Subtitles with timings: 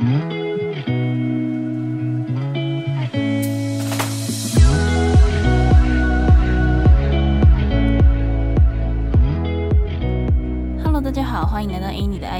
[0.00, 0.39] 欢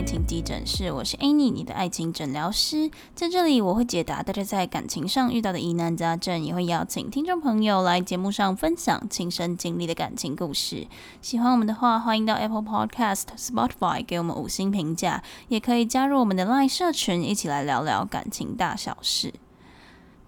[0.00, 2.90] 爱情急诊室，我是 Annie，你的爱情诊疗师。
[3.14, 10.86] 在这里，我会解答大家在感情上遇到的疑难杂症，也会邀请听众朋友来节目上分享亲身经历的感情故事。
[11.21, 19.35] 喜欢我们的话，欢迎到 Apple Podcast、Spotify 给我们五星评价，也可以加入我们的 Line 社群，一起来聊聊感情大小事。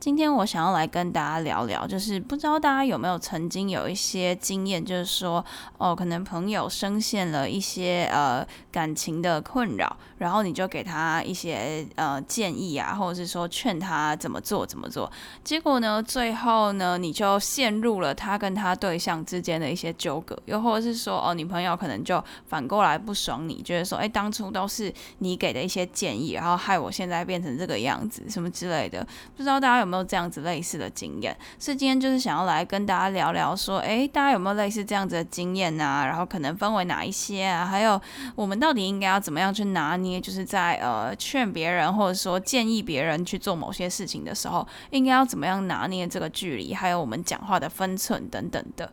[0.03, 5.45] 今天我想要来跟大家聊聊，就是不知道大家有没有曾经有一些经验，就是说，
[5.79, 15.11] 哦，可能朋友深陷了一些呃感情的困扰，然后你就给他一些呃建议啊，或者是说劝他怎么做怎么做，
[15.43, 29.05] 结果呢，最后呢，你就陷入了他跟他对象之间的一些纠葛，又或者是说，哦，你朋友可能就反过来不爽你，觉得说，哎，当初都是你给的一些建议，然后害我现在变成这个样子，什么之类的，
[29.37, 30.03] 不知道大家有没有。
[30.13, 36.05] 这样子类似的经验，所以今天就是想要来跟大家聊聊，说，哎，大家有没有类似这样子的经验啊？
[36.05, 37.65] 然后可能分为哪一些啊？
[37.65, 37.99] 还有
[38.35, 40.12] 我们到底应该要怎么样去拿捏？
[40.13, 46.75] 也就是在呃劝别人或者说建议别人去做某些事情的时候，应该要怎么样拿捏这个距离？
[46.75, 48.93] 还有我们讲话的分寸等等的。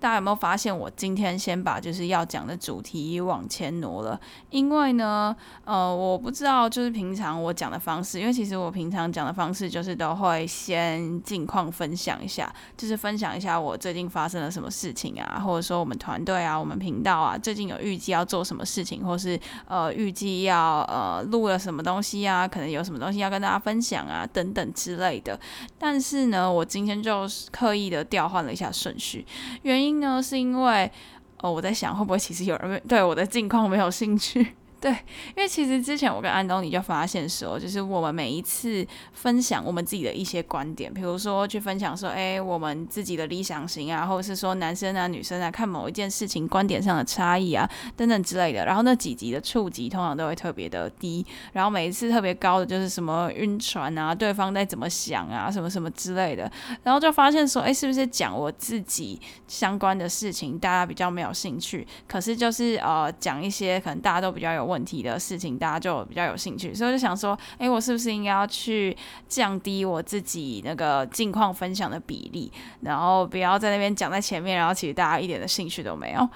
[0.00, 4.18] 大家有没有发现，我今天先把就是要讲的主题往前挪了？
[4.50, 25.38] 因为呢，呃，我不知道就是平常我讲的方式，因为其实我平常讲的方式就是都会先近况分享一下，就是分享一下我最近发生了什么事情啊，或者说我们团队啊、我们频道啊，最近有预计要做什么事情，或是呃预计要呃录了什么东西啊，可能有什么东西要跟大家分享啊，等等之类的。
[25.76, 29.26] 但是呢，我今天就刻意的调换了一下顺序，
[29.62, 29.87] 原因。
[29.88, 30.90] 因呢，是因为，
[31.38, 34.54] 哦，我在想会不会其实有人对我的近况没有兴趣。
[34.80, 48.64] 对，因为其实之前我跟安东尼就发现说，就是我们每一次分享我们自己的一些观点，比如说去分享说，哎，我们自己的理想型啊，或者是说男生啊、女生啊看某一件事情观点上的差异啊，等等之类的。
[48.66, 56.48] 然后那几集的触及通常都会特别的低，然后每一次特别高的就是什么晕船啊，对方在怎么想啊，什么什么之类的。
[56.84, 61.84] 然后就发现说，哎，是不是讲我自己相关的事情，大家比较没有兴趣？
[62.06, 64.67] 可是就是呃，讲一些可能大家都比较有。
[64.68, 68.96] 问题的事情，大家就比较有兴趣，所以我就想说，诶，我是不是应该要去
[69.26, 72.52] 降低我自己那个近况分享的比例，
[72.82, 76.28] 然后不要在那边讲在前面，然后其实大家一点的兴趣都没有。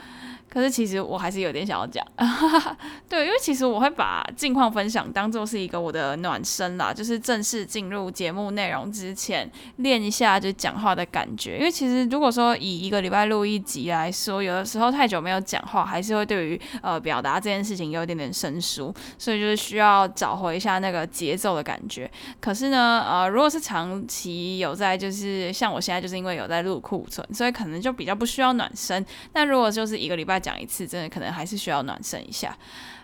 [0.52, 2.06] 可是其实我还是有点想要讲，
[3.08, 11.56] 对，因为其实我会把近况分享当做是一个我的暖身啦，就是正式进入节目内容之前练一下就讲话的感觉。
[11.56, 22.10] 因为其实如果说以一个礼拜录一集来说，有的时候太久没有讲话，还是会对于呃表达这件事情有一点点生疏，所以就是需要找回一下那个节奏的感觉。
[22.42, 29.02] 可是呢，呃，如果是长期有在，就是像我现在就是因为有在录库存，所以可能就比较不需要暖身。
[29.32, 30.41] 那如果就是一个礼拜。
[30.42, 32.54] 讲一次，真的可能还是需要暖身一下。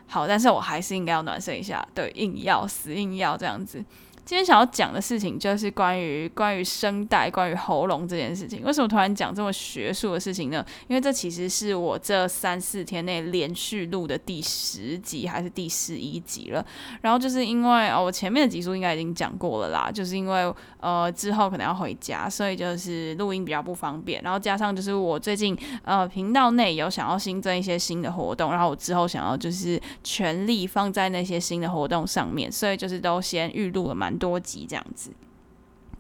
[0.07, 3.85] 好，但是我还是应该要暖身一下，对，硬要死硬要这样子。
[4.29, 8.63] 今天想要讲的事情就是关于关于声带、关于喉咙这件事情。
[8.63, 10.63] 为什么突然讲这么学术的事情呢？
[10.87, 16.63] 因为这其实是我这三四天内连续录的第十集还是第十一集了。
[17.01, 19.91] 然后就是因为哦，我前面的集数应该已经讲过了啦。
[19.91, 24.21] 就是因为呃之后可能要回家，所以就是录音比较不方便。
[24.23, 35.11] 然后加上就是我最近呃频道内有想要新增一些新的活动，然后我之后想要就是全力放在那些新的活动上面，所以就是都先预录了蛮多集这样子。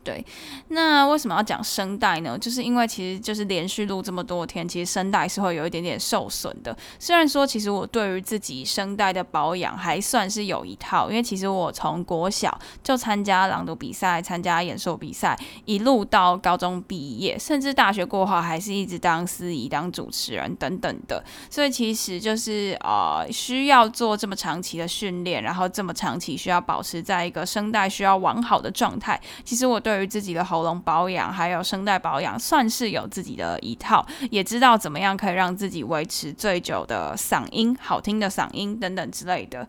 [0.08, 0.24] 对，
[0.68, 2.38] 那为什么要讲声带呢？
[2.38, 6.74] 就是因为其实就是连续录这么多天，其实声带是会有一点点受损的。
[6.98, 21.22] 虽然说，其实我对于自己声带的保养还算是有一套，因为其实我从国小就参加朗读比赛、参加演说比赛，一路到高中毕业，甚至大学过后还是一直当司仪、当主持人等等的。
[21.50, 29.20] 所以其实就是呃，需要做这么长期的训练，然后这么长期需要保持在一个声带需要完好的状态。
[29.44, 39.66] 其实我对对于自己的喉咙保养，还有声带保养，算是有自己的一套，也知道怎么样可以让自己维持最久的嗓音、好听的嗓音等等之类的。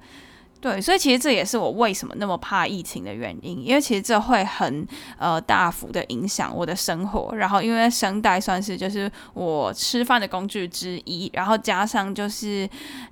[0.61, 4.85] 对，所以其实这也是我为什么那么怕疫情的原因，因为其实这会很
[5.17, 7.33] 呃大幅的影响我的生活。
[7.35, 12.69] 然后因为声带算是就是我吃饭的工具之一，然后加上就是，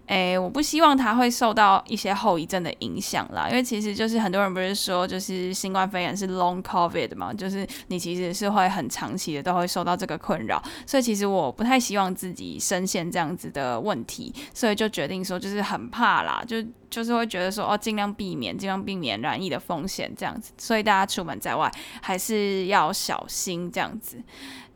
[0.07, 3.47] 诶，我不希望它会受到一些后遗症的影响啦。
[3.49, 10.61] 因为其实就是很多人不是说就是新冠肺炎是 long covid 嘛，就是你其实是会很长期的都会受到这个困扰。
[10.85, 16.57] 所以其实我不太希望自己深陷这样子的问题，所以就决定说就是很怕啦，就
[16.89, 24.21] 就是会觉得说哦，尽量避免，尽量避免染疫的风险这样子，所以大家出门在外还是要小心这样子。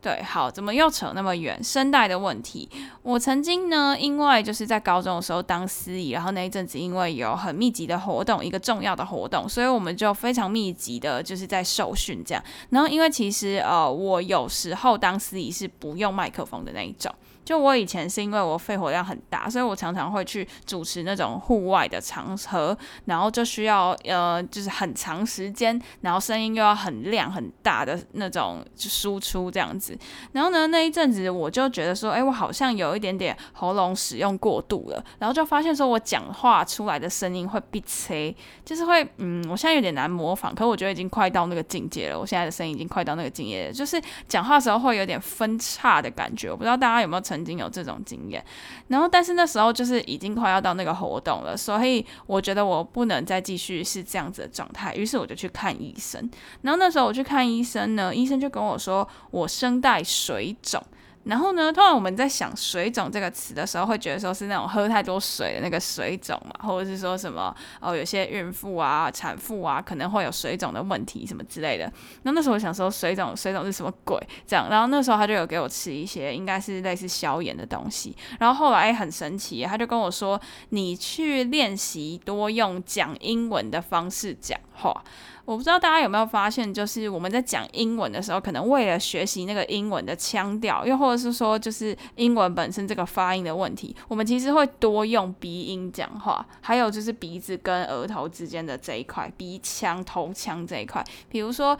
[0.02, 1.64] 对，好，怎么又扯那么远？
[1.64, 2.68] 声带的问题，
[3.04, 12.44] 我曾经呢，因为就是在高中的时候当司仪，然后那一阵子因为有很密集的活动，一个重要的活动，所以我们就非常密集的，就是在受训这样。
[12.72, 17.14] 然后因为其实呃，我有时候当司仪是不用麦克风的那一种。
[17.44, 29.98] 就我以前是因为我肺活量很大，所以我常常会去主持那种户外的场合，然后就需要呃，就是很长时间，然后声音又要很亮很大的那种输出这样子。
[30.34, 42.20] 然后呢，那一阵子我就觉得说，哎，我好像有一点点喉咙使用过度了，然后就发现说我讲话出来的声音会闭塞，就是会嗯，我现在有点难模仿，可我觉得已经快到那个境界了。
[42.20, 46.52] 我现在的声音已经快到那个境界了，就是讲话的时候会有点分叉的感觉。
[46.52, 47.31] 我不知道大家有没有。
[47.32, 48.44] 曾经有这种经验，
[48.90, 56.30] 然后但是那时候就是已经快要到那个活动了，所以我觉得我不能再继续是这样子的状态，于是我就去看医生。
[56.64, 60.84] 然后那时候我去看医生呢，医生就跟我说我声带水肿。
[61.24, 71.92] 然后呢，通常我们在想“水肿”这个词的时候，会觉得说是那种喝太多水的那个水肿嘛，或者是说什么哦，有些孕妇啊、产妇啊可能会有水肿的问题什么之类的。
[72.24, 74.18] 那那时候我想说，水肿，水肿是什么鬼？
[74.48, 78.16] 这样，然后那时候他就有给我吃一些应该是类似消炎的东西。
[78.40, 85.04] 然后后来很神奇，他就跟我说：“你去练习多用讲英文的方式讲话。”
[85.46, 101.78] 我不知道大家有没有发现，就是我们在讲英文的时候，可能为了学习那个英文的腔调，又或者是说，就是英文本身这个发音的问题，我们其实会多用鼻音讲话，还有就是鼻子跟额头之间的这一块，鼻腔、头腔这一块，比如说。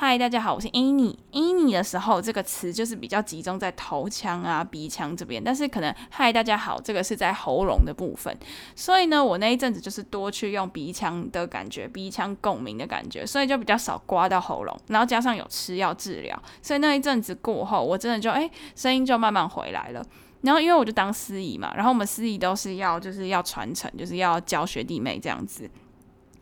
[0.00, 1.16] 嗨，大家好，我是 Annie。
[1.32, 8.32] Annie 的时候，这个词就是比较集中在头腔啊、鼻腔这边，但是可能嗨，大家好，这个是在喉咙的部分。
[8.76, 14.78] 所以呢，我那一阵子就是多去用鼻腔的感觉，鼻腔共鸣的感觉，所以就比较少刮到喉咙。
[14.86, 20.06] 然后加上有吃药治疗，所以那一阵子过后，我真的就哎，声音就慢慢回来了。
[20.42, 25.68] 然后因为我就当司仪嘛，然后我们司仪都是要就是要传承，就是要教学弟妹这样子。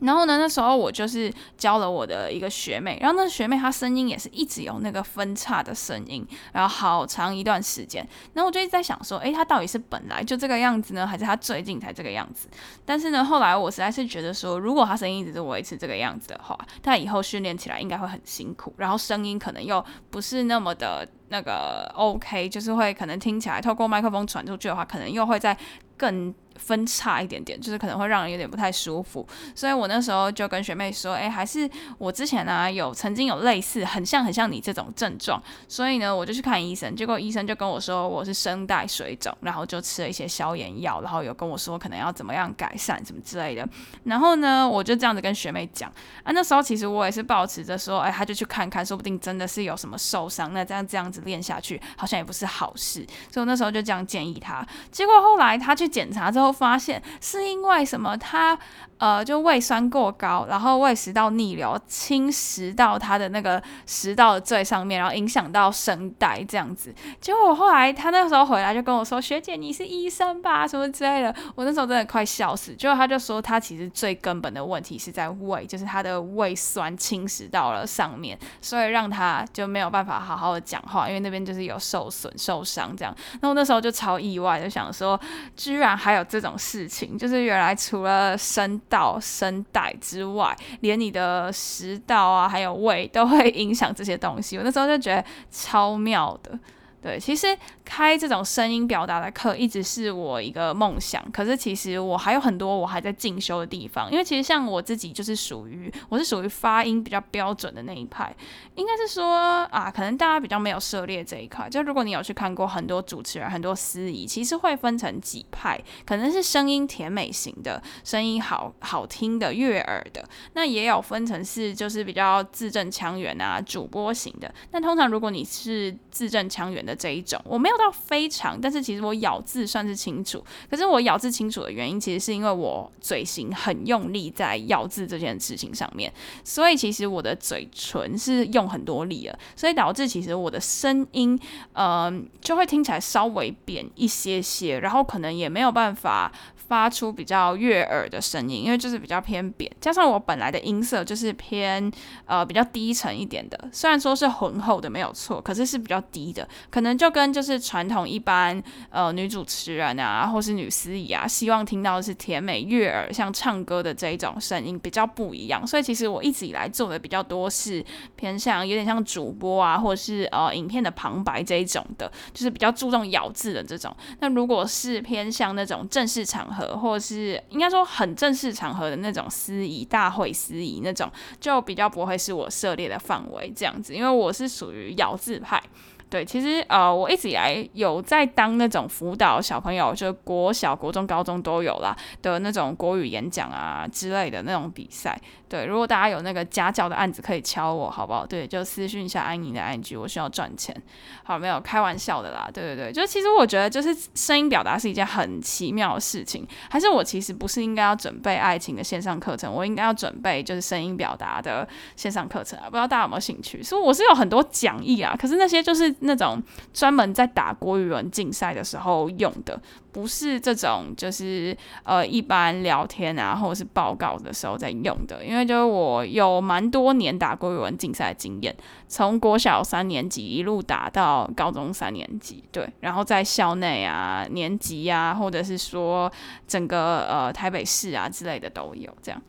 [0.01, 8.07] 然后呢，那时候我就是教了我的一个学妹，然后那个学妹她声音也是一直有那个分叉的声音，然后好长一段时间。
[8.35, 12.49] 然后我就一直在想说，诶，她到底是本来就这个样子呢，还是她最近才这个样子？
[12.85, 25.57] 但是呢，后来我实在是觉得说，如果她声音一直是维持这个样子的话，她以后训练起来应该会很辛苦，然后声音可能又不是那么的那个 OK，就是会可能听起来透过麦克风传出去的话，可能又会在
[25.97, 26.35] 更。
[26.59, 31.69] 分叉一点点，就是可能会让人有点不太舒服，所以我那时候就跟学妹说，哎，还是
[31.99, 43.69] 我之前呢、有曾经有类似很像很像你这种症状，所以呢我就去看医生，结果医生就跟我说我是声带水肿，然后就吃了一些消炎药，然后有跟我说可能要怎么样改善什么之类的，
[44.05, 45.93] 然后呢我就这样子跟学妹讲，
[46.23, 56.46] 啊那时候其实我也是抱持着说，哎，他就去看看，说不定真的是有什么受伤，那这样这样子练下去好像也不是好事，所以我那时候就这样建议他，结果后来他去检查之后。
[56.53, 58.17] 发现是因为什么？
[58.17, 58.59] 他
[58.99, 66.95] 呃，就胃酸过高，然后胃食道逆流侵蚀到他的那个食道的最上面，然后影响到声带这样子。
[67.21, 70.67] 结果我后来他那时候回来就跟我说：“学姐，你是医生吧？
[70.67, 72.75] 什么之类的。”我那时候真的快笑死。
[72.75, 83.15] 结果他就说他其实最根本的问题是在胃，就是他的胃酸侵蚀到了上面，所以让他就没有办法好好的讲话，因为那边就是有受损受伤这样。
[83.43, 85.21] 那我那时候就超意外，就想说，
[85.55, 94.59] 居然还有这这种事情，就是原来除了声道、声带之外，连你的食道啊，还有胃都会影响这些东西。
[94.59, 96.59] 我那时候就觉得超妙的。
[97.03, 101.23] 对，其实开这种声音表达的课一直是我一个梦想。
[101.31, 104.11] 可是其实我还有很多我还在进修的地方。
[104.11, 108.35] 因为其实像我自己就是属于我是属于发音比较标准的那一派。
[108.75, 109.37] 应该是说
[109.71, 111.69] 啊，可能大家比较没有涉猎这一块。
[111.69, 120.25] 就如果你有去看过很多主持人、很多司仪，其实会分成几派，可能是声音甜美型的，声音好好听的、悦耳的。
[120.55, 124.53] 那也有分成是就是比较字正腔圆啊、主播型的。
[124.71, 130.43] 但通常如果你是字正腔圆的，这一种我没有到非常，但是其实我咬字算是清楚。
[130.71, 136.13] 可是我咬字清楚的原因，其实是因为我嘴型很用力在咬字这件事情上面，
[136.43, 141.39] 所以其实我的嘴唇是用很多力了，所以导致其实我的声音，
[141.75, 146.33] 嗯、呃，就会听起来稍微扁一些些，然后可能也没有办法。
[146.69, 151.89] 发出比较悦耳的声音，因为就是比较偏扁，加上我本来的音色就是偏
[152.25, 165.67] 呃比较低沉一点的，虽然说是浑厚的没有错，可是是比较低的，可能就跟就是传统一般呃女主持人啊，或是女司仪啊，希望听到的是甜美悦耳像唱歌的这一种声音比较不一样。
[165.67, 167.83] 所以其实我一直以来做的比较多是
[168.15, 173.97] 偏向有点像主播啊，或是呃影片的旁白这一种的，就是比较注重咬字的这种。
[174.21, 185.63] 那如果是偏向那种正式场合，或是应该说很正式场合的那种司仪大会司仪那种，就比较不会是我涉猎的范围这样子，因为我是属于咬字派。
[186.09, 195.21] 对，其实呃，我一直以来有在当那种辅导小朋友，就国小、国中、高中都有啦的那种国语演讲啊之类的那种比赛。
[195.49, 198.27] 对，如果大家有那个家教的案子，可以敲我，好不好？
[198.27, 200.75] 对，就私讯一下安妮的 IG，我需要赚钱。
[201.23, 202.51] 好，没有开玩笑的啦。
[202.53, 206.47] 对对对，就其实我觉得，就是声音表达是一件很奇妙的事情。
[206.69, 212.67] 还是我其实不是应该要准备爱情的线上课程，我应该要准备就是声音表达的线上课程啊？
[212.67, 213.63] 不知道大家有没有兴趣？
[213.63, 219.61] 所以我是有很多讲义啊，可是那些就是那种专门在打国语文竞赛的时候用的。
[219.97, 225.25] 不是这种，就是呃，一般聊天啊，或者是报告的时候在用的。
[225.25, 228.55] 因为就是我有蛮多年打国语文竞赛的经验，
[228.89, 236.13] 从国小三年级一路打到高中三年级，对，然后在校内啊、年级啊，或者是说
[236.47, 238.95] 整个呃台北市啊之类的都有。
[239.01, 239.23] 这样，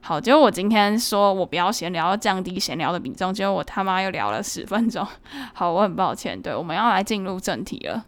[0.00, 5.04] 好，结果我今天说我不要闲聊，要降低闲聊的比重，结果我他妈又聊了十分钟。
[5.54, 6.40] 好，我很抱歉。
[6.40, 8.04] 对，我们要来进入正题了。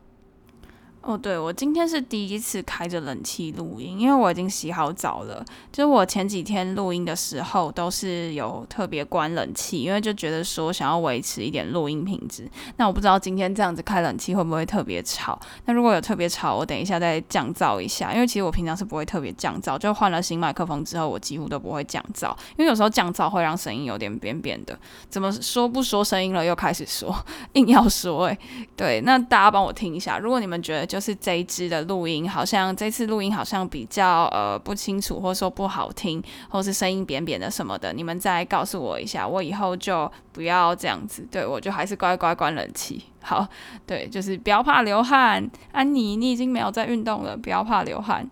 [1.06, 5.44] 哦，对，我今天是第一次开着冷气录音，因为我已经洗好澡了。
[5.70, 12.50] 就是我前几天录音的时候都是有特别关冷气，因为就觉得说想要维持一点录音品质。
[12.78, 15.38] 那我不知道今天这样子开冷气会不会特别吵？
[15.66, 18.12] 那如果有特别吵，我等一下再降噪一下。
[18.12, 24.76] 因为其实我平常是不会特别降噪，就换了新麦克风之后，我几乎都不会降噪，因为有时候降噪会让声音有点扁扁的。
[25.08, 27.16] 怎么说不说声音了，又开始说，
[27.54, 28.36] 硬要说诶，
[28.74, 30.95] 对，那大家帮我听一下，如果你们觉得就。
[30.96, 43.04] 就是这一支的录音，好像这次录音好像比较呃不清楚，或者说不好听，或是声音扁扁的什么的，你们再告诉我一下，我以后就不要这样子，对，我就还是乖乖关冷气。
[43.20, 43.46] 好，
[43.86, 48.26] 对，就是不要怕流汗，安妮，你已经没有在运动了，不要怕流汗。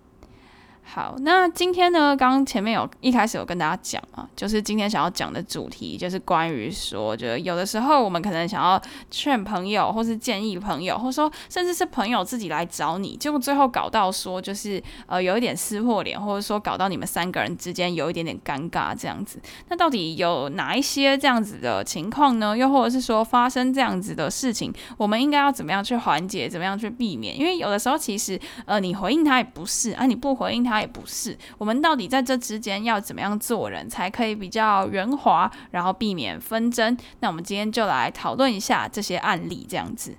[0.86, 19.40] 好，那今天呢，刚前面有一开始有跟大家讲啊，就是今天想要讲的主题就是关于说，就有的时候我们可能想要劝朋友，或是建议朋友，或说甚至是朋友自己来找你，结果最后搞到说就是呃有一点撕破脸，或者说搞到你们三个人之间有一点点尴尬这样子。
[19.68, 22.56] 那到底有哪一些这样子的情况呢？
[22.56, 27.36] 又或者是说发生这样子的事情，我们应该要怎么样去缓解，怎么样去避免？
[27.36, 30.73] 因为有的时候其实呃你回应他也不是啊，你不回应他。
[30.74, 36.96] 他也不是，我们到底在这之间要怎么样做人才可以比较圆滑，然后避免纷争？
[37.20, 40.16] 那我们今天就来讨论一下这些案例，这样子。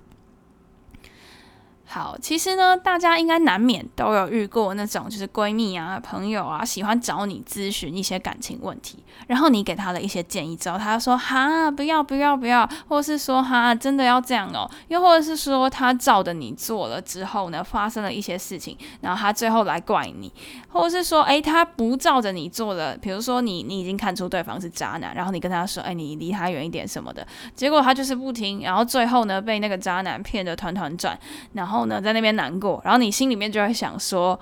[1.88, 20.30] 好，其实呢，大家应该难免都有遇过那种，就是闺蜜啊、朋友啊，喜欢找你咨询一些感情问题，然后你给他的一些建议之后，他说哈，不要不要不要，或是说哈，真的要这样哦，又或者是说他照着你做了之后呢，发生了一些事情，然后他最后来怪你，
[20.68, 27.24] 或者是说，诶，他不照着你做了，比如说你你已经看出对方是渣男，然后你跟他说，诶，你离他远一点什么的，
[27.54, 31.16] 结果他就是不听，然后最后呢，被那个渣男骗得团团转，
[31.52, 31.75] 然后。
[31.76, 34.38] 然后呢，在那边难过，然后你心里面就会想说。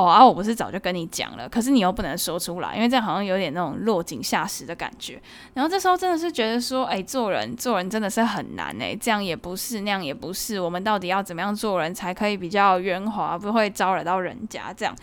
[0.00, 5.20] 哦啊，我不是早就跟你讲了，可是你又不能说出来，因为这样好像有点那种落井下石的感觉。
[5.52, 14.94] 然后这时候真的是觉得说，哎，做人做人真的是很难哎，这样也不是，那样也不是，我们到底要怎么样做人才可以比较圆滑，不会招惹到人家这样？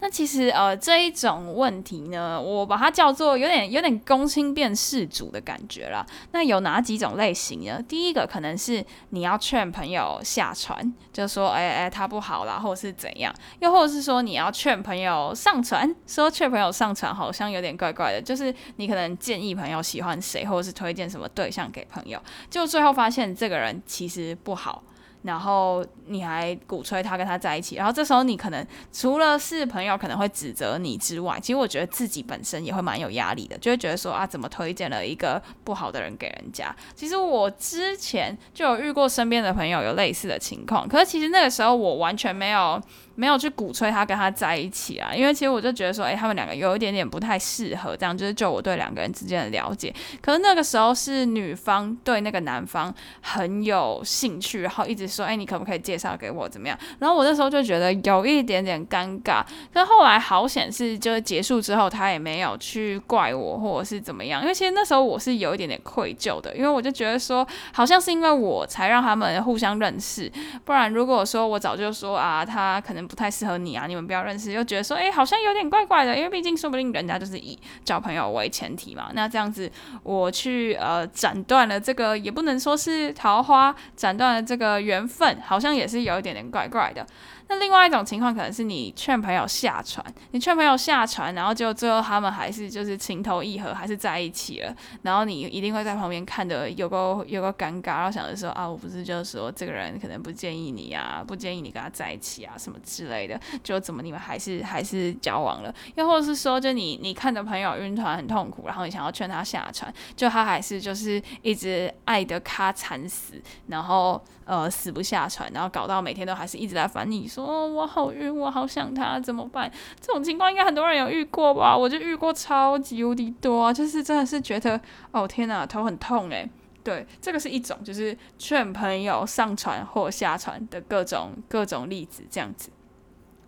[0.00, 6.06] 那其实呃这一种问题呢，我把它叫做有点有点公心变事主的感觉啦。
[6.32, 7.82] 那有哪几种类型呢？
[7.82, 14.22] 第一个可能是你要劝朋友下船，就说哎哎他不好啦，或者是怎样，又或者是说。
[14.28, 24.82] 你要劝朋友上传，说劝朋友上传好像有点怪怪的，就是你可能建议朋友喜欢谁，或者是推荐什么对象给朋友，就最后发现这个人其实不好。
[25.28, 36.74] 然后你还鼓吹他跟他在一起，然后这时候你可能除了是朋友可能会指责你之外，其实我觉得自己本身也会蛮有压力的，就会觉得说啊，怎么推荐了一个不好的人给人家？
[36.96, 42.80] 其实我之前就有遇过身边的朋友有类似的情况，可是其实那个时候我完全没有
[43.14, 49.94] 没有去鼓吹他跟他在一起啊，因为其实我就觉得说，哎，他们两个有一点点不太适合，这样就是就我对两个人之间的了解。
[50.22, 56.78] 可是那个时候是女方对那个男方很有兴趣，然后一直说，哎，你可不可以介绍给我怎么样？
[56.98, 59.44] 然后我那时候就觉得有一点点尴尬。
[59.72, 70.30] 但后来好险是就是结束之后，他也没有去怪我或者是怎么样，因为其实那时候我是有一点点愧疚的，因为我就觉得说，好像是因为我才让他们互相认识，
[70.64, 79.10] 不然如果说我早就说啊，他可能不太适合你啊，你们不要认识，又觉得说，哎，好像有点怪怪的，因为毕竟说不定人家就是以交朋友为前提嘛。
[79.14, 79.70] 那这样子
[80.02, 87.06] 我去呃斩断了这个，也不能说是桃花，斩断了这个缘缘分，好像也是有一点点怪怪的。
[87.48, 114.22] 那另外一种情况可能是你劝朋友下船，你劝朋友下船，然后就最后他们还是就是情投意合，还是在一起了，然后你一定会在旁边看的有个有个尴尬，然后想着说啊，我不是就是说这个人可能不建议你啊，不建议你跟他在一起啊，什么之类的，就怎么你们还是还是交往了，又或者是说就你你看着朋友晕船很痛苦，然后你想要劝他下船，就他还是就是一直爱得他惨死，然后。
[114.48, 119.70] 呃，死不下船，然后搞到每天都还是一直在烦你，说我好晕，我好想他，怎么办？
[120.00, 121.76] 这种情况应该很多人有遇过吧？
[121.76, 124.80] 我就遇过超级无敌多啊，就是真的是觉得，
[125.12, 126.48] 哦天哪，头很痛诶。
[126.82, 132.70] 对，这个是一种，就是劝朋友上船或下船的各种各种例子，这样子。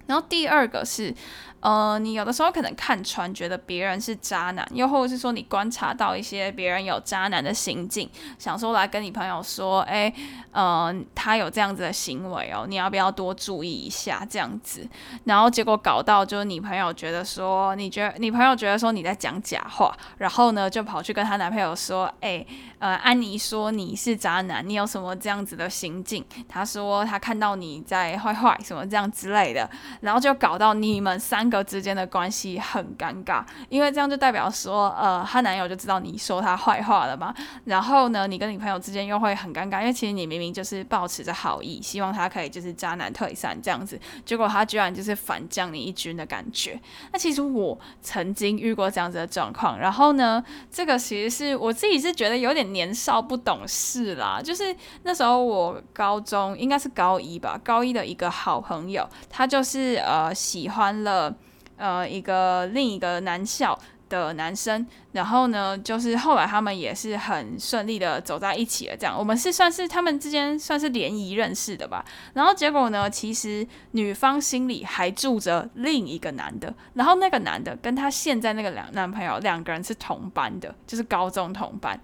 [0.07, 1.15] 然后第二个是，
[1.61, 10.13] 呃，你有的时候可能看穿，觉得别人是渣男，又或者是说你观察到一些别人有渣男的行径，想说来跟你朋友说，哎，
[10.53, 14.89] 呃，他有这样子的行为哦，你要不要多注意一下这样子？
[15.25, 22.45] 然后结果搞到就是你朋友觉得说，你觉得你朋友觉得说你在讲假话，然后呢就跑去跟她男朋友说，哎，
[22.79, 26.25] 呃，安妮说你是渣男，你有什么这样子的行径？
[26.49, 29.69] 他说他看到你在坏坏什么这样之类的。
[30.01, 37.35] 然后就搞到你们三个之间的关系很尴尬，因为这样就代表说，呃，她男友就知道你说她坏话了嘛。
[37.65, 46.81] 然后呢，你跟你朋友之间又会很尴尬，因为其实你明明就是抱持着好意，希望他可以就是渣男退散这样子，结果他居然就是反将你一军的感觉。
[47.13, 59.71] 那其实我曾经遇过这样子的状况，然后呢，这个其实是我自己是觉得有点年少不懂事啦，就是那时候我高中应该是高一吧，高一的一个好朋友，他就是。
[59.71, 61.33] 是呃喜欢了
[61.81, 63.77] 呃一个另一个男校
[64.09, 68.97] 的男生，然后呢，就是后来他们也是很顺利的走在一起了。
[68.97, 72.05] 这样，我们是算是他们之间算是联谊认识的吧。
[72.35, 81.99] 然后结果呢，其实女方心里还住着另一个男的，然后那个男的跟他现在那个两男朋友两个人是同班的，就是高中同班。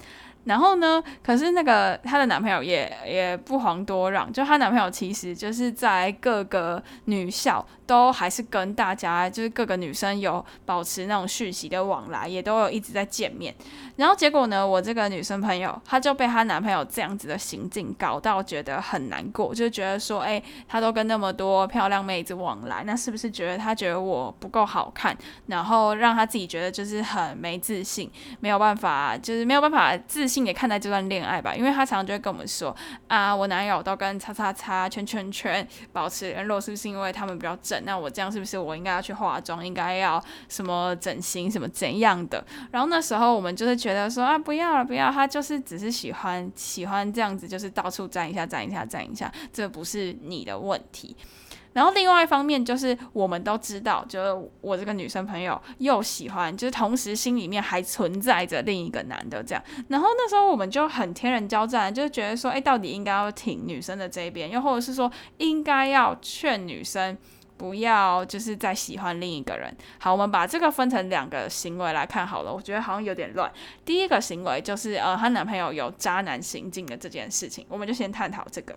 [0.47, 13.55] 然后呢，可是那个她的男朋友也也不遑多让，就她男朋友其实就是在各个女校都还是跟大家就是各个女生有保持那种讯息的往来，也都有一直在见面。
[13.97, 30.36] 然后结果呢，我这个女生朋友她就被她男朋友这样子的行径搞到觉得很难过，就觉得说，哎，她都跟那么多漂亮妹子往来，那是不是觉得她觉得我不够好看，然后让她自己觉得就是很没自信，没有办法，就是没有办法自信。
[30.37, 32.77] 性也看待这段恋爱吧，因为他常常就会跟我们说
[33.09, 37.83] 啊，我男友都跟叉叉叉圈圈圈保持联络，是不是因为他们比较正？
[37.87, 42.45] 那我这样是不是我应该要去化妆，应该要什么整形什么怎样的？
[42.71, 51.17] 然后那时候我们就是觉得说啊，不要了，不要，他就是只是喜欢喜欢这样子，就是到处沾一下沾一下沾一下，这不是你的问题。
[51.77, 59.63] 然后另外一方面就是，我们都知道，就是我这个女生朋友又喜欢，就是同时心里面还存在着另一个男的这样。
[59.89, 67.15] 然后那时候我们就很天人交战，就是觉得说，哎，到底应该要挺女生的这一边，又或者是说，应该要劝女生
[67.59, 69.77] 不要就是再喜欢另一个人。
[69.99, 73.53] 好，我们把这个分成两个行为来看好了，我觉得好像有点乱。
[73.85, 78.75] 第一个行为就是，呃，她男朋友有渣男行径的这件事情，我们就先探讨这个。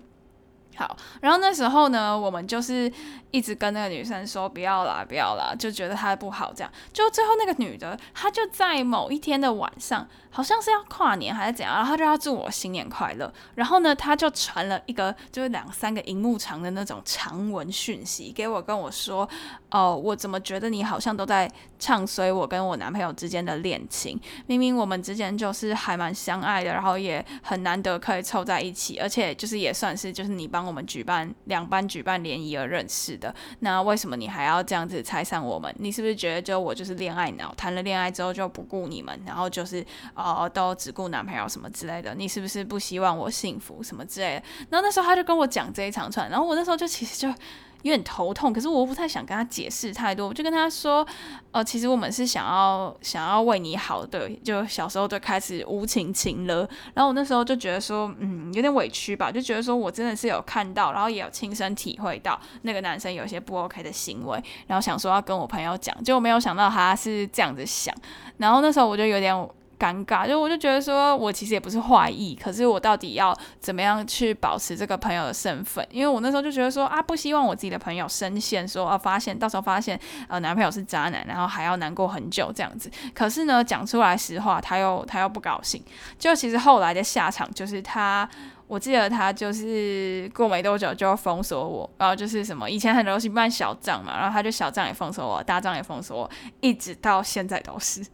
[0.76, 2.90] 好，然后那时候呢，我们就是
[3.32, 6.72] 一直跟那个女生说不要啦，不要啦，就觉得她不好，这样。
[6.94, 13.30] 就最后那个女的，她就在某一天的晚上，好像是要跨年还是怎样，然后她就要祝我新年快乐。
[13.56, 19.28] 然后呢，她就传了一个就是两三个荧幕长的那种长文讯息给我，跟我说，
[19.72, 24.18] 哦，我怎么觉得你好像都在唱衰我跟我男朋友之间的恋情？
[24.48, 30.59] 明明我们之间就是还蛮相爱的，然后也很难得可以凑在一起，而且就是也算是就是你帮。
[30.60, 35.74] 帮我们举办两班举办联谊而认识的，那为什么你还要这样子拆散我们？
[35.80, 42.14] 你是不是觉得就我就是恋爱脑，谈了恋爱之后就不顾你们，然后就是哦都只顾男朋友什么之类的？
[42.14, 44.44] 你是不是不希望我幸福什么之类的？
[44.70, 47.34] 然后那时候他就跟我讲这一长串，然后我那时候就其实就
[47.84, 51.06] 有点头痛，可是我不太想跟他解释太多，我就跟他说，
[51.52, 56.68] 呃，其实我们是想要想要为你好的，就小时候就开始无情情了。
[56.94, 67.96] 然后我那时候就觉得说，嗯，有点委屈吧，就觉得说我真的是有看到，然后也有亲身体会到那个男生有些不 OK 的行为，然后想说要跟我朋友讲，结果没有想到他是这样子想，
[68.38, 69.50] 然后那时候我就有点。
[69.80, 75.86] 尴尬，就我就觉得说，我其实也不是坏意，可是我到底要怎么样去保持这个朋友的身份？
[75.90, 82.92] 因为我那时候就觉得说啊，不希望我自己的朋友深陷，说啊，发现到时候发现呃男朋友是渣男，然后还要难过很久这样子。
[83.16, 85.82] 可是呢，讲出来实话，他又他又不高兴。
[86.18, 88.30] 就其实后来的下场就是他，
[88.68, 98.06] 我记得他就是过没多久就封锁我，然后就是什么以前很流行办小账嘛，然后他就小账也封锁我，大账也封锁我，一直到现在都是。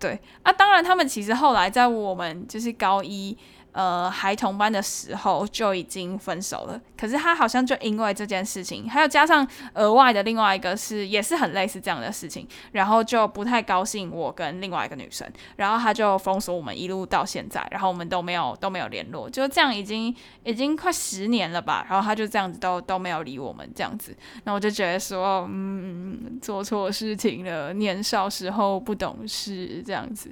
[0.00, 3.36] 对啊，当然，他们其实后来在我们就是高一。
[3.72, 6.80] 呃，还同班的时候就已经分手了。
[6.98, 21.86] 可是他好像就因为这件事情，还有加上额外的另外一个是，也是很类似这样的事情，然后就不太高兴我跟另外一个女生，然后他就封锁我们一路到现在，然后我们都没有都没有联络，就这样已经已经快十年了吧。
[21.88, 30.30] 然后他就这样子都都没有理我们这样子，那我就觉得说，嗯，做错事情了，年少时候不懂事这样子。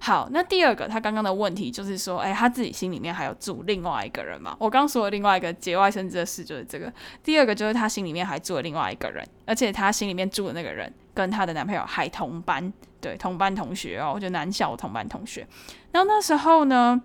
[0.00, 2.71] 好，那第二个他刚刚的问题就是说，哎，他自己。
[2.72, 4.56] 心里面还有住另外一个人嘛？
[4.58, 6.92] 我刚说的另外一个节外生枝的事就是这个。
[7.22, 15.46] 第二个就是她心里面还住了另外一个人，而且她心里面住的那个人跟她的男朋友还同班，对，同班同学哦，就男校同班同学。
[15.92, 17.00] 然后那时候呢，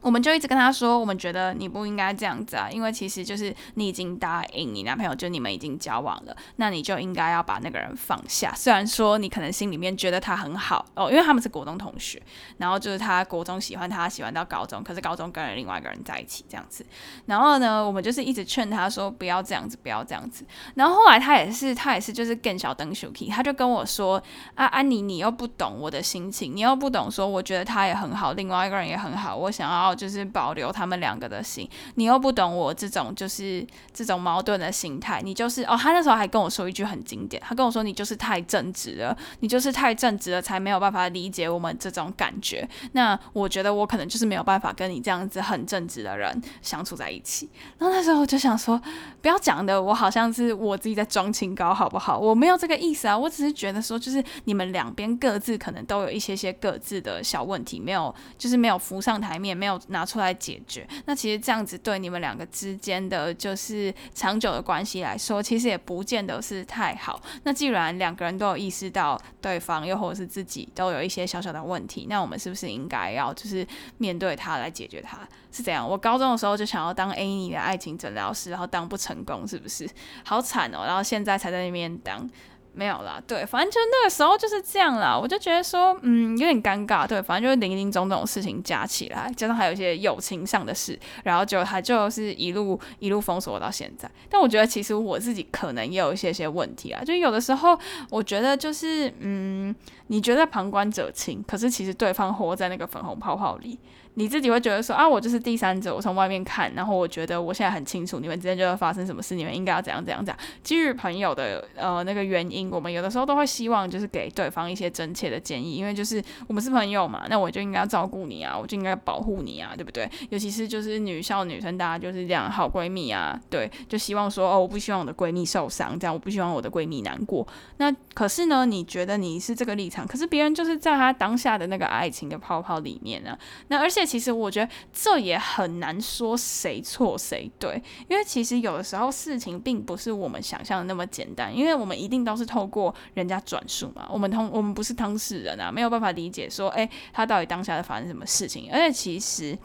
[0.00, 8.52] 我们就一直跟他说，我们觉得你不应该这样子啊，因为其实就是你已经答应你男朋友，就你们已经交往了，那你就应该要把那个人放下。
[8.54, 12.22] 虽然说你可能心里面觉得他很好哦，因为他们是国中同学，
[12.58, 16.86] 然后就是他国中喜欢他，喜欢到高中，可是高中跟了另外一个人在一起这样子。
[17.24, 20.44] 然后呢，我们就是一直劝他说不要这样子，不要这样子。
[20.76, 24.22] 然后后来他也是，他也是就是更小灯 Suki，他就跟我说
[24.54, 29.85] 啊，安妮，你又不懂我的心情，你又不懂说我觉得他也很好，另外一个人也很好，我想要。
[29.94, 42.68] 就是保留他们两个的心，你又不懂我这种就是这种矛盾的心态，你就是哦，他那时候还跟我说一句很经典，他跟我说，你就是太正直了，你就是太正直了，才没有办法理解我们这种感觉。
[42.92, 47.48] 那我觉得我可能就是没有办法跟你这样子很正直的人相处在一起。
[47.78, 48.80] 然后那时候我就想说，
[49.22, 52.18] 不要讲的我好像是我自己在装清高，好不好？
[52.18, 59.75] 我没有这个意思啊，我只是觉得说，就是你们两边各自可能都有一些些各自的小问题，没有就是没有浮上台面，没有。
[59.88, 67.20] 拿出来解决，那其实这样子对你们两个之间的就是长久的关系来说，其实也不见得是太好。
[67.44, 73.66] 那既然两个人都有意识到对方，又或者是自己都有一些小小的问题，那我们是不是应该要就是
[73.98, 75.18] 面对他来解决他？
[75.52, 75.88] 是这样。
[75.88, 79.88] 我高中的时候就想要当 Any 的爱情诊疗师，然后当不成功，是不是？
[80.24, 80.84] 好惨哦！
[80.86, 82.28] 然后现在才在那边当。
[82.76, 85.18] 没有啦，对，反正就那个时候就是这样啦。
[85.18, 94.10] 我就觉得说，嗯，有点尴尬，对，反正就是零零总总的事情加起来，加上还有一些友情上的事，然后就他就是一路一路封锁到现在。
[94.28, 97.78] 但我觉得其实我自己可能也有一些些问题啊，就有的时候
[98.10, 99.74] 我觉得就是，嗯，
[100.08, 103.78] 你觉得旁观者清，可是其实对方活在那个粉红泡泡里。
[104.18, 110.38] 你自己会觉得说啊，我就是第三者，我从外面看，然后我觉得我现在很清楚你们之间就会发生什么事，你们应该要怎样怎样怎样。
[110.62, 120.10] 基于朋友的呃那个原因，我们有的时候都会希望就是给对方一些真切的建议，因为就是我们是朋友嘛，那我就应该要照顾你啊，我就应该保护你啊，对不对？
[120.30, 127.46] 尤其是就是女校女生，大家就是这样好闺蜜啊，对，就希望说哦，我不希望我的闺蜜受伤，这样我不希望我的闺蜜难过。
[127.76, 134.05] 那可是呢，你觉得你是这个立场，可是别人就是在他当下的那个爱情的泡泡里面啊，那而且。
[134.06, 149.58] 其实我觉得这也很难说谁错谁对，因为其实有的时候事情并不是我们想象的那么简单，因为我们一定都是透过人家转述嘛，我们通我们不是当事人啊，没有办法理解说，诶，他到底当下在发生什么事情，而且其实。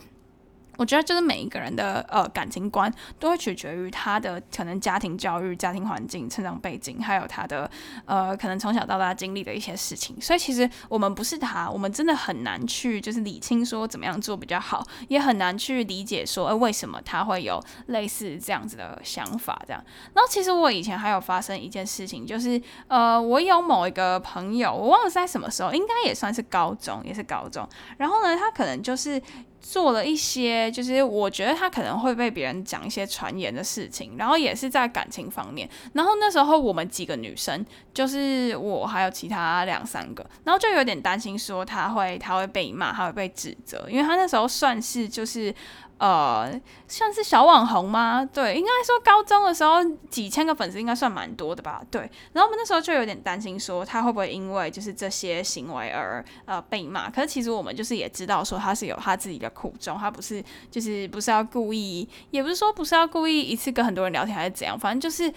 [0.78, 7.70] 我觉得就是每一个人的呃感情观都会取决于他的可能家庭教育、家庭环境、成长背景，还有他的
[8.06, 10.20] 呃可能从小到大经历的一些事情。
[10.20, 19.84] 所以其实我们不是他，我们真的很难去就是理清说怎么样做比较好，也很难去理解说诶为什么他会有类似这样子的想法这样。
[20.14, 27.68] 然后其实我以前还有发生一件事情，就是呃我有某一个朋友，我忘了在什么时候，应该也算是高中，也是高中。
[27.98, 29.22] 然后呢，他可能就是。
[29.62, 35.70] 做了一些，就是我觉得他可能会被别人讲一些传言的事情，然后也是在感情方面。
[35.94, 45.54] 然后那时候我们几个女生，就是我还有其他两三个，然后就有点担心说他会他会被骂，他会被指责，因为他那时候算是就是。
[46.02, 48.28] 呃，像是小网红吗？
[48.34, 51.80] 对，应该说高中的时候几千个粉丝应该算蛮多的吧。
[51.92, 52.02] 对，
[52.34, 57.08] 然后我们那时候就有点担心说他会不会因为就是这些行为而呃被骂。
[57.08, 65.32] 可是其实我们就是也知道说他是有他自己的苦衷，他不是就是不是要故意，也不是说不是要故意一次跟很多人聊天还是怎样，反正就是。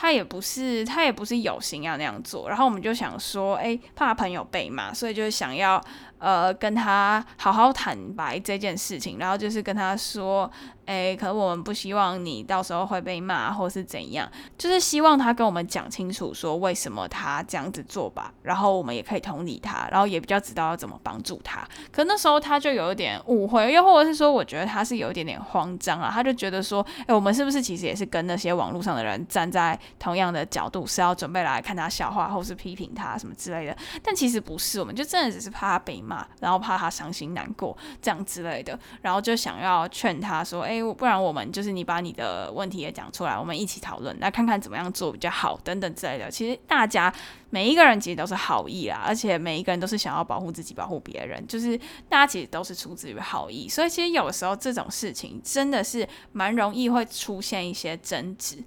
[0.00, 5.82] 他也不是，他也不是有心要那样做，然后我们就想说，哎、怕朋友被骂，所以就是想要，
[6.18, 10.48] 呃，跟他好好坦白这件事情，然后就是跟他说。
[10.88, 21.62] 诶，可能我们不希望你到时候会被骂，或是怎样，就是希望他跟我们讲清楚，说为什么他这样子做吧，然后我们也可以同理他，然后也比较知道要怎么帮助他。
[21.92, 33.76] 可那时候他就有一点误会，又或者是说，我觉得他是有一点点慌张啊，他就觉得说，诶，我们是不是其实也是跟那些网络上的人站在同样的角度，是要准备来看他笑话，或是批评他什么之类的？
[34.02, 40.94] 但其实不是，我们就真的只是怕他被骂，然后怕他伤心难过这样之类的，然后就想要劝他说，哎诶。
[40.94, 46.30] 不然我们就是你把你的问题也讲出来，我们一起讨论，来看看怎么样做比较好，等等之类的。
[46.30, 47.12] 其实大家
[47.50, 51.76] 每一个人其实都是好意啦，而且每一个人都是想要保护自己、保护别人，就是
[52.08, 53.68] 大家其实都是出自于好意。
[53.68, 58.62] 所以其实有时候这种事情真的是蛮容易会出现一些争执，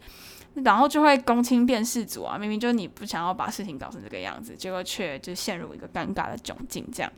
[0.56, 2.38] 然后就会公亲变世主啊。
[2.38, 7.12] 明明就是你不想要把事情搞成这个样子，结果却就陷入一个尴尬的窘境，这样。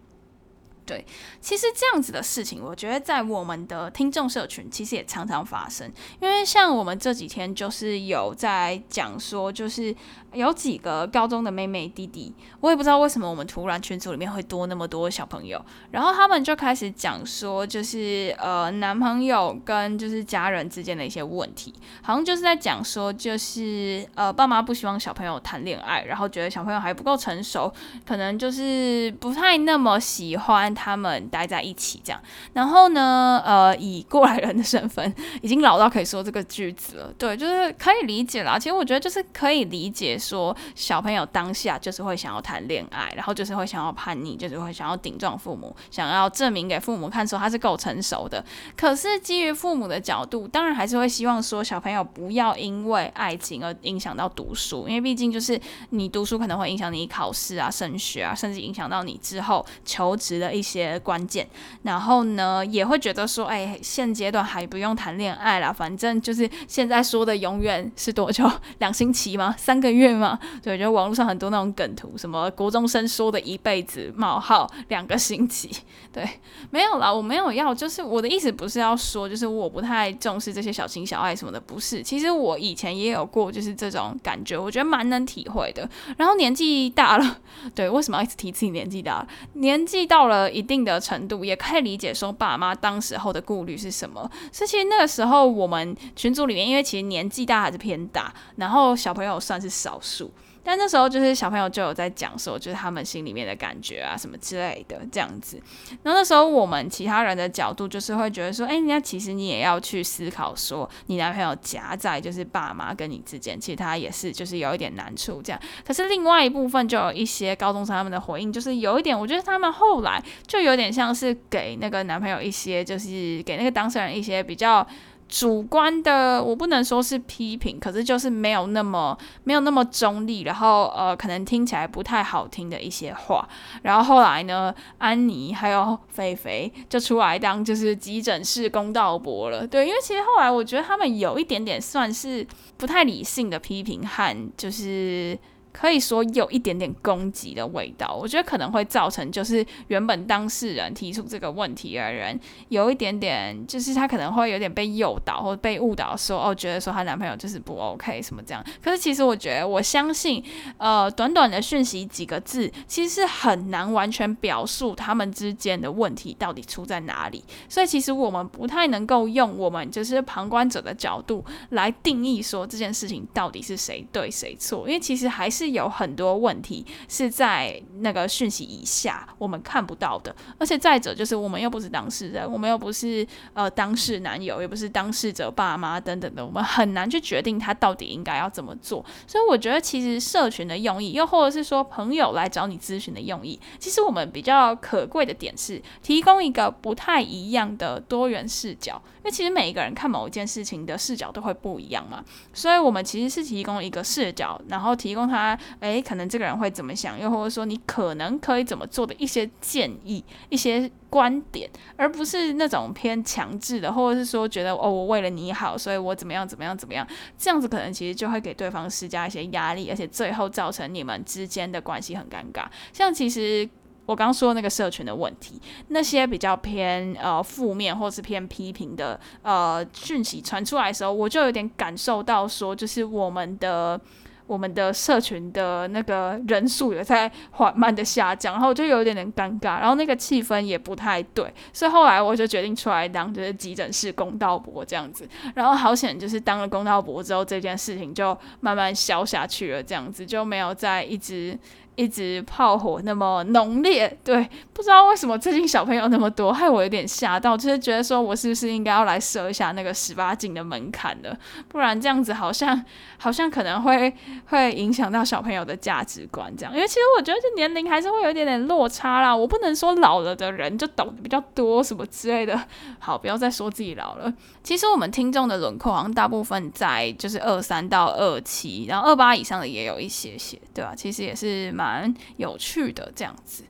[0.86, 1.06] 对，
[1.40, 5.90] 其实这样子的事情，我觉得在我们的听众社群其实也常常发生。
[6.20, 9.96] 因为像我们这几天就是有在讲说，就是
[10.34, 27.74] 有几个高中的妹妹弟弟，我也不知道为什么我们突然群组里面会多那么多小朋友，然后他们就开始讲说，就是呃男朋友跟就是家人之间的一些问题，好像就是在讲说，就是呃爸妈不希望小朋友谈恋爱，然后觉得小朋友还不够成熟，
[28.06, 30.73] 可能就是不太那么喜欢。
[30.74, 32.22] 他们待在一起这样，
[32.54, 37.14] 然后呢，呃，以过来人的身份，已经老到可以说这个句子了。
[37.18, 38.58] 对，就是可以理解啦。
[38.58, 48.44] 其实我觉得就是可以理解，说小朋友当下就是会想要谈恋爱，然后就是会想要叛逆，就是会想要顶撞父母，想要证明给父母看，说他是够成熟的。
[48.76, 55.60] 可是基于父母的角度，当然还是会希望说小朋友不要因为爱情而影响到读书，因为毕竟就是
[55.90, 60.74] 你读书可能会影响你考试啊、升学啊，甚至影响到你之后求职的一些。
[60.74, 61.48] 些关键，
[61.84, 68.50] 然后呢，也会觉得说，哎，现阶段还不用谈恋爱啦，反正就是现在说的永远是多久？
[68.80, 69.54] 两星期吗？
[69.56, 70.40] 三个月吗？
[70.64, 75.70] 对，就网络上很多那种梗图，什么国中生说的一辈子冒号两个星期，
[76.12, 76.28] 对，
[76.72, 82.02] 没有啦，我没有要，就是我的意思不是要说，就是我不太重视这些小情小爱什么的，不是。
[82.02, 85.88] 其实我以前也有过，就是这种感觉，我觉得蛮能体会的。
[86.18, 87.38] 然后年纪大了，
[87.76, 89.28] 对，为什么要一直提自己年纪大了？
[89.54, 90.64] 年纪到了一。
[90.64, 94.32] 定的程度也可以理解，说爸妈当时候的顾虑是什么。
[94.50, 100.32] 所以其实那个时候我们群组里面，因为其实年纪大还是偏大，然后小朋友算是少数。
[100.64, 105.62] 但那时候就是小朋友就有在讲说，就是他们心里面的感觉啊什么之类的这样子。
[106.02, 115.62] 然后那时候我们其他人的角度就是会觉得说，哎，那其实你也要去思考说，你男朋友夹在就是爸妈跟你之间，其实他也是就是有一点难处这样。
[115.86, 124.88] 可是另外一部分就有一些高中生他们的回应，就是有一点，我觉得他们后来就有点像是给那个男朋友一些，就是给那个当事人一些比较。
[125.36, 133.50] 主观的，我不能说是批评，可是就是没有那么没有那么中立，然后呃，可能听起来不太好听的一些话。
[133.82, 139.66] 然后后来呢，安妮还有菲菲就出来当就是急诊室公道伯了。
[139.66, 142.46] 对，因为其实后来我觉得他们有一点点算是
[142.78, 145.36] 不太理性的批评和就是。
[145.74, 158.64] 可以说有一点点攻击的味道，我觉得可能会造成就是原本当事人提出这个问题的人有一点点，就是他可能会有点被诱导或被误导，说哦，觉得说她男朋友就是不 OK 什么这样。
[158.84, 160.44] 可是其实我觉得，我相信，
[160.78, 167.44] 呃，短短的讯息几个字，其实是很难完全表述他们之间的问题到底出在哪里。
[167.68, 175.63] 所以其实我们不太能够用我们就是旁观者的角度来定义说这件事情到底是谁对谁错，因为其实还是。
[175.64, 180.36] 是有很多问题是在那个讯息以下，我们看不到的。
[180.58, 189.04] 而且再者，就是我们又不是当事人，我们又不是呃当事男友，也不是当事者爸妈等等的，我们很难去决定他到底应该要怎么做。
[189.26, 199.02] 所以我觉得，其实社群的用意，又或者是说朋友来找你咨询的用意，其实我们比较可贵的点是提供一个不太一样的多元视角。
[199.20, 202.22] 因为其实每一个人看某一件事情的视角都会不一样嘛，
[202.52, 205.53] 所以我们其实是提供一个视角，然后提供他。
[205.56, 222.66] 他，诶，可能这个人会怎么想，又或者说你可能可以怎么做的一些建议、一些观点，而不是那种偏强制的，或者是说觉得哦，我为了你好，所以我怎么样怎么样怎么样，这样子可能其实就会给对方施加一些压力，而且最后造成你们之间的关系很尴尬。
[222.92, 223.70] 像其实。
[224.06, 233.98] 我刚刚说那个社群的问题，那些比较偏呃负面或是偏批评的呃讯息传出来的时候，我就有点感受到说，就是我们的
[234.46, 251.58] 我们的社群的那个人数也在缓慢的下降，然后就有点点尴尬，然后那个气氛也不太对，所以后来我就决定出来当就是急诊室公道伯这样子，然后好险就是当了公道伯之后，这件事情就慢慢消下去了，这样子就没有再一直。
[251.96, 262.84] 一直炮火那么浓烈，对，不知道为什么最近小朋友那么多，害我有点吓到，就是觉得说我是不是应该要来设一下那个十八禁的门槛了，不然这样子好像
[263.20, 264.12] 好像可能会
[264.48, 272.60] 会影响到小朋友的价值观，这样，因为其实我觉得这年龄还是会有一点点落差啦，我不能说老了的人就懂得比较多什么之类的，
[272.98, 274.34] 好，不要再说自己老了。
[274.64, 281.83] 其实我们听众的轮廓好像大部分在就是二三到二七，然后二八以上的也有一些些，对吧、其实也是蛮。
[281.84, 283.64] 蛮有趣的这样子，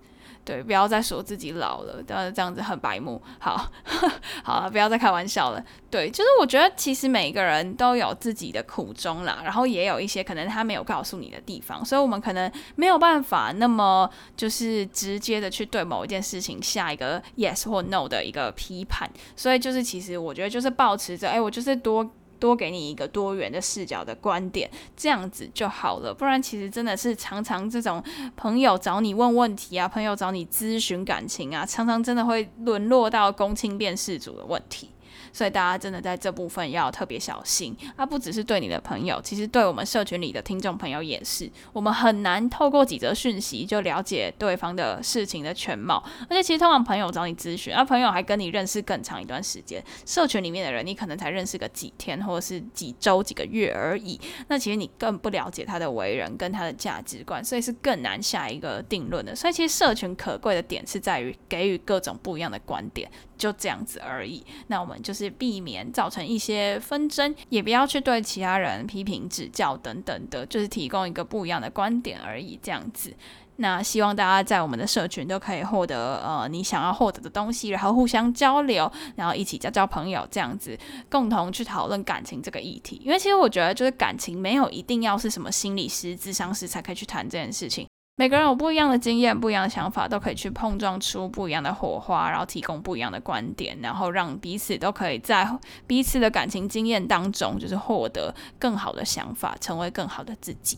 [0.45, 3.19] 对，不要再说自己老了，但是这样子很白目。
[3.39, 3.71] 好，
[4.43, 5.63] 好了，不要再开玩笑了。
[5.89, 19.09] 对，就是我觉得其实每个人都有自己的苦衷啦，然后也有一些可能他没有告诉你的地方，所以我们可能没有办法那么就是直接的去对某一件事情下一个 yes 或 no 的一个批判。
[19.35, 22.07] 所以就是其实我觉得就是保持着，哎，我就是多。
[22.43, 26.13] 多给你一个多元的视角的观点，这样子就好了。
[26.13, 28.03] 不然，其实真的是常常这种
[28.35, 34.89] 朋友找你问问题啊，朋友找你咨询感情啊，常常真的会沦落到公亲变事主的问题。
[35.33, 41.51] 所以大家真的在这部分要特别小心，它不只是对你的朋友，其实对我们社群里的听众朋友也是。
[41.73, 59.35] 我们很难透过几则讯息就了解对方的事情的全貌，而且其实通常朋友找你咨询，而朋友还跟你认识更长一段时间，社群里面的人你可能才认识个几天或者是几周几个月而已，那其实你更不了解他的为人跟他的价值观，所以是更难下一个定论的。
[59.35, 63.09] 所以其实社群可贵的点是在于给予各种不一样的观点。
[63.43, 64.41] 就这样子而已。
[64.67, 72.57] 那我们就是避免造成一些纷争，也不要去对其他人批评指教等等的，就是提供一个不一样的观点而已。
[72.63, 73.13] 这样子，
[73.57, 80.79] 那希望大家在我们的社群都可以获得呃你想要获得的东西，然后互相交流，然后一起交交朋友，这样子
[81.09, 83.01] 共同去讨论感情这个议题。
[83.03, 87.85] 因为其实我觉得，就是感情没有一定要是什么心理师、智商师才可以去谈这件事情。
[88.15, 95.49] 每个人有不一样的经验、不一样的想法，都可以去碰撞出不一样的火花，然后提供不一样的观点，然后让彼此都可以在
[95.87, 100.77] 彼此的感情经验当中，就是获得更好的想法，成为更好的自己。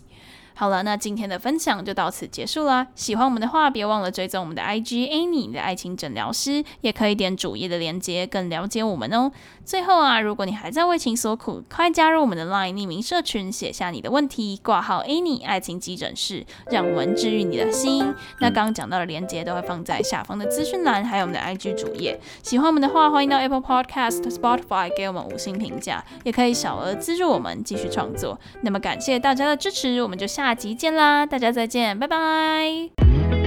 [0.57, 2.87] 好了，那今天的分享就到此结束啦。
[2.95, 9.29] 喜欢我们的话，别忘了追踪我们的 IG Annie 的爱情诊疗师，也可以点主页的链接，更了解我们哦。
[9.65, 18.15] 最后啊，如果你还在为情所苦，快加入我们的 LINE 匿名社群，写下你的问题，挂号 Annie 爱情急诊室，让我们治愈你的心。
[18.39, 22.17] 那刚刚讲到的链接都会放在下方的资讯栏，还有我们的 IG 主页。
[22.43, 28.39] 喜欢我们的话，欢迎到 Apple Podcast、Spotify 给我们五星评价，也可以小额资助我们继续创作。
[28.61, 30.44] 那么感谢大家的支持，我们就下。
[30.45, 33.44] 下集见啦，大家再见，拜拜。